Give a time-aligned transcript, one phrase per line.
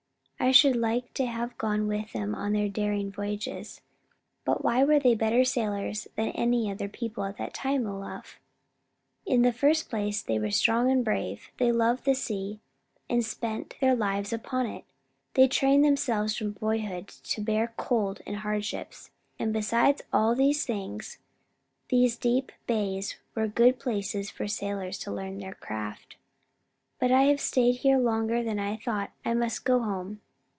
[0.43, 3.79] "I should like to have gone with them on their daring voyages.
[4.43, 8.39] But why were they better sailors than any other people at that time, Olaf?"
[9.23, 11.51] "In the first place, they were strong and brave.
[11.57, 12.59] They loved the sea
[13.07, 14.83] and spent their lives upon it.
[15.35, 19.11] They trained themselves from boyhood to bear cold and hardships.
[19.37, 21.19] And, besides all these things,
[21.89, 26.17] these deep bays were good places for sailors to learn their craft.
[26.99, 30.19] "But I have stayed here longer than I thought; I must go home.